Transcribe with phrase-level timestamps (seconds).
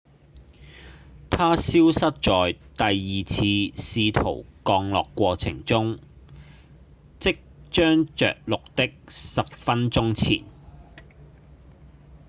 [1.29, 5.99] 它消失在第二次試圖降落過程中
[7.19, 7.37] 即
[7.69, 10.43] 將著陸的十分鐘前